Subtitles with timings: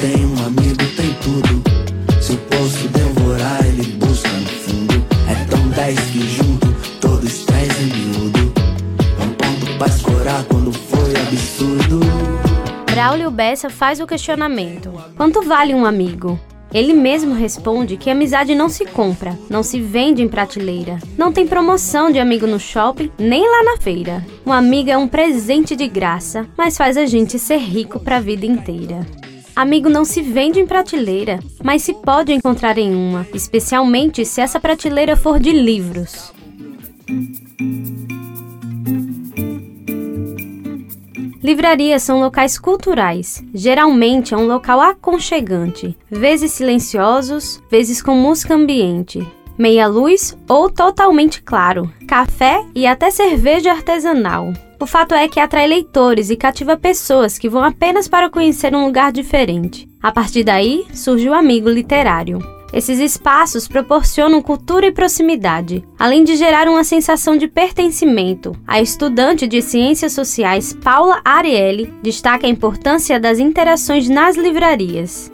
[0.00, 1.62] tem um amigo, tem tudo.
[2.22, 5.06] Se o devorar, ele busca no fundo.
[5.28, 8.52] É tão dez que junto, todo estresse é miúdo.
[9.20, 12.00] Um ponto pra escorar quando foi absurdo.
[12.92, 16.38] Braulio Bessa faz o questionamento: quanto vale um amigo?
[16.72, 21.46] Ele mesmo responde que amizade não se compra, não se vende em prateleira, não tem
[21.46, 24.24] promoção de amigo no shopping, nem lá na feira.
[24.44, 28.20] Um amigo é um presente de graça, mas faz a gente ser rico para a
[28.20, 29.00] vida inteira.
[29.58, 34.60] Amigo não se vende em prateleira, mas se pode encontrar em uma, especialmente se essa
[34.60, 36.32] prateleira for de livros.
[41.42, 43.42] Livrarias são locais culturais.
[43.52, 49.26] Geralmente é um local aconchegante, vezes silenciosos, vezes com música ambiente,
[49.58, 54.52] meia luz ou totalmente claro, café e até cerveja artesanal.
[54.80, 58.84] O fato é que atrai leitores e cativa pessoas que vão apenas para conhecer um
[58.84, 59.88] lugar diferente.
[60.00, 62.38] A partir daí surge o amigo literário.
[62.72, 68.54] Esses espaços proporcionam cultura e proximidade, além de gerar uma sensação de pertencimento.
[68.66, 75.32] A estudante de Ciências Sociais Paula Ariely destaca a importância das interações nas livrarias.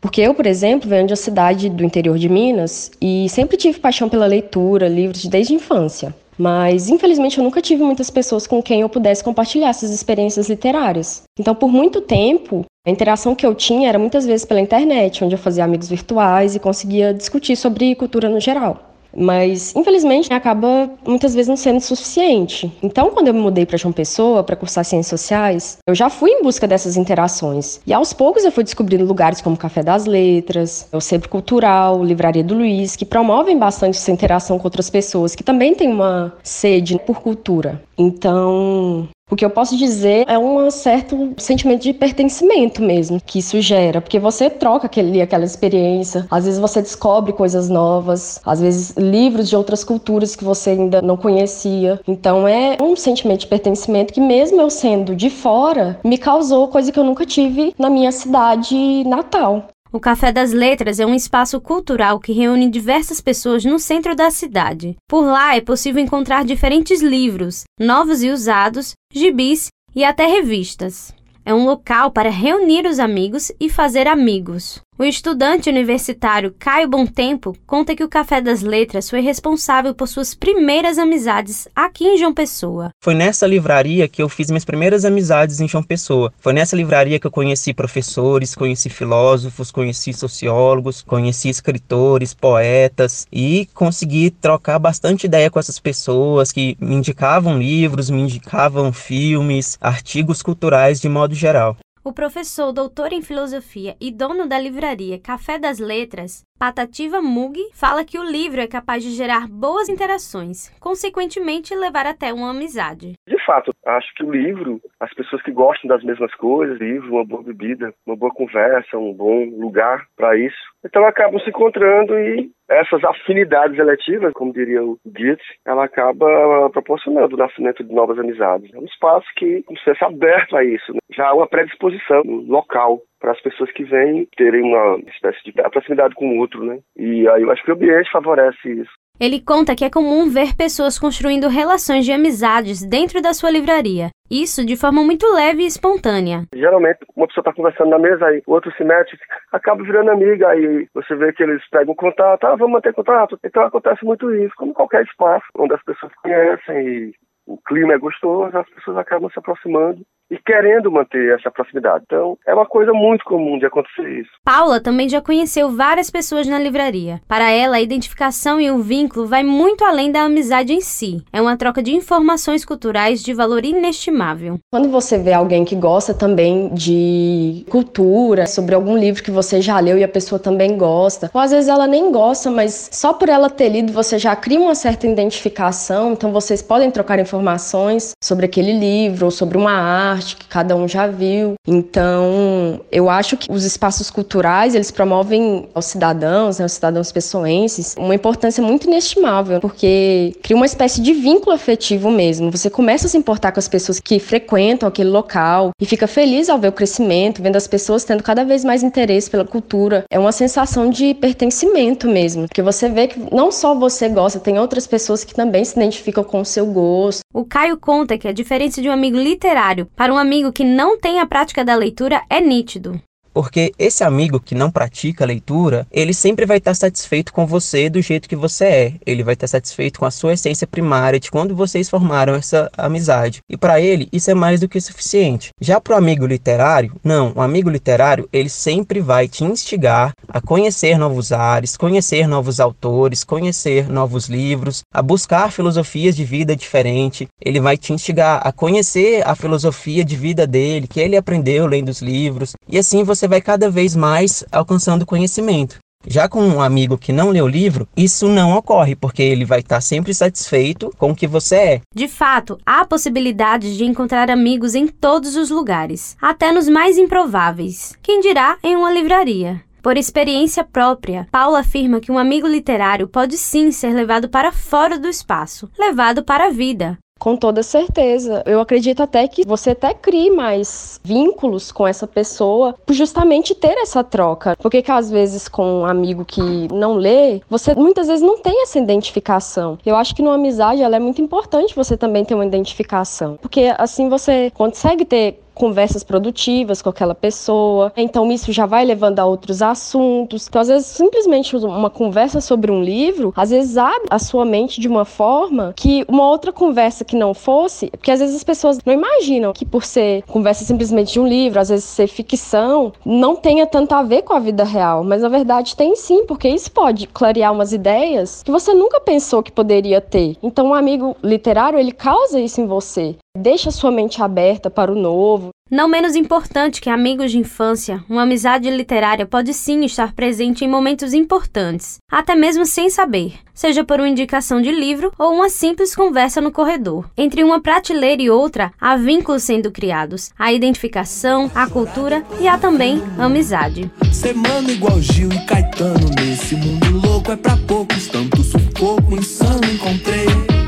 [0.00, 3.80] Porque eu, por exemplo, venho de uma cidade do interior de Minas e sempre tive
[3.80, 6.14] paixão pela leitura, livros desde a infância.
[6.38, 11.22] Mas, infelizmente, eu nunca tive muitas pessoas com quem eu pudesse compartilhar essas experiências literárias.
[11.38, 15.34] Então, por muito tempo, a interação que eu tinha era muitas vezes pela internet, onde
[15.34, 18.95] eu fazia amigos virtuais e conseguia discutir sobre cultura no geral.
[19.16, 22.70] Mas, infelizmente, acaba muitas vezes não sendo suficiente.
[22.82, 26.30] Então, quando eu me mudei para João Pessoa para cursar Ciências Sociais, eu já fui
[26.30, 27.80] em busca dessas interações.
[27.86, 32.44] E aos poucos eu fui descobrindo lugares como Café das Letras, o Centro Cultural, Livraria
[32.44, 36.98] do Luiz, que promovem bastante essa interação com outras pessoas, que também têm uma sede
[37.06, 37.82] por cultura.
[37.96, 43.60] Então, o que eu posso dizer é um certo sentimento de pertencimento mesmo que isso
[43.60, 48.96] gera, porque você troca aquele, aquela experiência, às vezes você descobre coisas novas, às vezes
[48.96, 52.00] livros de outras culturas que você ainda não conhecia.
[52.06, 56.92] Então é um sentimento de pertencimento que mesmo eu sendo de fora, me causou coisa
[56.92, 59.68] que eu nunca tive na minha cidade natal.
[59.96, 64.30] O Café das Letras é um espaço cultural que reúne diversas pessoas no centro da
[64.30, 64.94] cidade.
[65.08, 71.14] Por lá é possível encontrar diferentes livros, novos e usados, gibis e até revistas.
[71.46, 74.82] É um local para reunir os amigos e fazer amigos.
[74.98, 80.34] O estudante universitário Caio Tempo conta que o Café das Letras foi responsável por suas
[80.34, 82.88] primeiras amizades aqui em João Pessoa.
[83.04, 86.32] Foi nessa livraria que eu fiz minhas primeiras amizades em João Pessoa.
[86.38, 93.68] Foi nessa livraria que eu conheci professores, conheci filósofos, conheci sociólogos, conheci escritores, poetas e
[93.74, 100.42] consegui trocar bastante ideia com essas pessoas que me indicavam livros, me indicavam filmes, artigos
[100.42, 101.76] culturais de modo geral.
[102.06, 108.04] O professor, doutor em filosofia e dono da livraria Café das Letras, Patativa Mug, fala
[108.04, 113.14] que o livro é capaz de gerar boas interações, consequentemente levar até uma amizade.
[113.46, 117.42] Fato, acho que o livro, as pessoas que gostam das mesmas coisas, livro, uma boa
[117.42, 123.02] bebida, uma boa conversa, um bom lugar para isso, então acabam se encontrando e essas
[123.04, 128.72] afinidades eletivas, como diria o Goethe, ela acaba proporcionando o nascimento de novas amizades.
[128.74, 130.92] É um espaço que precisa ser aberto a isso.
[130.92, 130.98] Né?
[131.14, 136.14] Já há uma predisposição local para as pessoas que vêm terem uma espécie de proximidade
[136.14, 136.78] com o outro, né?
[136.96, 138.90] E aí eu acho que o ambiente favorece isso.
[139.18, 144.10] Ele conta que é comum ver pessoas construindo relações de amizades dentro da sua livraria.
[144.30, 146.44] Isso de forma muito leve e espontânea.
[146.54, 149.16] Geralmente, uma pessoa está conversando na mesa, aí o outro se mete,
[149.52, 153.38] acaba virando amiga, aí você vê que eles pegam contato, ah, vamos manter contato.
[153.42, 157.14] Então acontece muito isso, como qualquer espaço onde as pessoas conhecem e
[157.46, 162.04] o clima é gostoso, as pessoas acabam se aproximando e querendo manter essa proximidade.
[162.06, 164.30] Então, é uma coisa muito comum de acontecer isso.
[164.44, 167.20] Paula também já conheceu várias pessoas na livraria.
[167.28, 171.22] Para ela, a identificação e o vínculo vai muito além da amizade em si.
[171.32, 174.58] É uma troca de informações culturais de valor inestimável.
[174.70, 179.78] Quando você vê alguém que gosta também de cultura, sobre algum livro que você já
[179.78, 183.28] leu e a pessoa também gosta, ou às vezes ela nem gosta, mas só por
[183.28, 188.46] ela ter lido você já cria uma certa identificação, então vocês podem trocar informações sobre
[188.46, 191.54] aquele livro ou sobre uma arte arte que cada um já viu.
[191.66, 197.94] Então, eu acho que os espaços culturais, eles promovem aos cidadãos, né, aos cidadãos pessoenses,
[197.98, 202.50] uma importância muito inestimável, porque cria uma espécie de vínculo afetivo mesmo.
[202.50, 206.48] Você começa a se importar com as pessoas que frequentam aquele local e fica feliz
[206.48, 210.04] ao ver o crescimento, vendo as pessoas tendo cada vez mais interesse pela cultura.
[210.10, 214.58] É uma sensação de pertencimento mesmo, porque você vê que não só você gosta, tem
[214.58, 217.20] outras pessoas que também se identificam com o seu gosto.
[217.32, 220.98] O Caio conta que a diferença de um amigo literário para um amigo que não
[220.98, 223.00] tem a prática da leitura é nítido.
[223.36, 227.90] Porque esse amigo que não pratica a leitura, ele sempre vai estar satisfeito com você
[227.90, 228.92] do jeito que você é.
[229.04, 233.40] Ele vai estar satisfeito com a sua essência primária de quando vocês formaram essa amizade.
[233.46, 235.50] E para ele, isso é mais do que suficiente.
[235.60, 237.34] Já para o amigo literário, não.
[237.36, 243.22] O amigo literário, ele sempre vai te instigar a conhecer novos ares, conhecer novos autores,
[243.22, 247.28] conhecer novos livros, a buscar filosofias de vida diferente.
[247.38, 251.90] Ele vai te instigar a conhecer a filosofia de vida dele, que ele aprendeu lendo
[251.90, 255.78] os livros, e assim você vai cada vez mais alcançando conhecimento.
[256.08, 259.58] Já com um amigo que não lê o livro, isso não ocorre, porque ele vai
[259.58, 261.80] estar sempre satisfeito com o que você é.
[261.92, 267.96] De fato, há possibilidade de encontrar amigos em todos os lugares, até nos mais improváveis.
[268.02, 269.60] Quem dirá em uma livraria?
[269.82, 274.98] Por experiência própria, Paula afirma que um amigo literário pode sim ser levado para fora
[274.98, 276.98] do espaço, levado para a vida.
[277.18, 278.42] Com toda certeza.
[278.46, 283.76] Eu acredito até que você até crie mais vínculos com essa pessoa por justamente ter
[283.78, 284.56] essa troca.
[284.56, 286.40] Porque que às vezes com um amigo que
[286.72, 289.78] não lê, você muitas vezes não tem essa identificação.
[289.84, 293.38] Eu acho que numa amizade ela é muito importante você também ter uma identificação.
[293.40, 297.92] Porque assim você consegue ter conversas produtivas com aquela pessoa.
[297.96, 300.46] Então isso já vai levando a outros assuntos.
[300.46, 304.80] Então às vezes simplesmente uma conversa sobre um livro, às vezes abre a sua mente
[304.80, 308.78] de uma forma que uma outra conversa que não fosse, porque às vezes as pessoas
[308.84, 313.34] não imaginam que por ser conversa simplesmente de um livro, às vezes ser ficção, não
[313.34, 316.70] tenha tanto a ver com a vida real, mas na verdade tem sim, porque isso
[316.70, 320.36] pode clarear umas ideias que você nunca pensou que poderia ter.
[320.42, 323.16] Então um amigo literário, ele causa isso em você.
[323.36, 325.50] Deixa sua mente aberta para o novo.
[325.70, 330.68] Não menos importante que amigos de infância, uma amizade literária pode sim estar presente em
[330.68, 335.94] momentos importantes, até mesmo sem saber, seja por uma indicação de livro ou uma simples
[335.94, 337.10] conversa no corredor.
[337.16, 342.56] Entre uma prateleira e outra, há vínculos sendo criados, a identificação, a cultura e há
[342.56, 343.90] também a amizade.
[344.12, 349.56] Semana igual Gil e Caetano nesse mundo louco é pra poucos, tanto sufoco insano.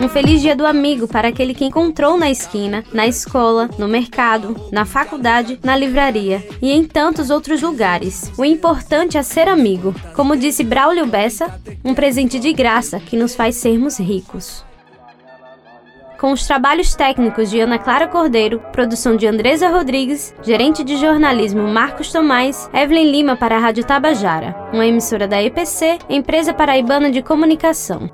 [0.09, 4.57] Um feliz dia do amigo para aquele que encontrou na esquina, na escola, no mercado,
[4.73, 8.33] na faculdade, na livraria e em tantos outros lugares.
[8.39, 9.95] O importante é ser amigo.
[10.15, 14.65] Como disse Braulio Bessa, um presente de graça que nos faz sermos ricos.
[16.19, 21.69] Com os trabalhos técnicos de Ana Clara Cordeiro, produção de Andresa Rodrigues, gerente de jornalismo
[21.69, 27.21] Marcos Tomás, Evelyn Lima para a Rádio Tabajara, uma emissora da EPC, Empresa Paraibana de
[27.21, 28.11] Comunicação.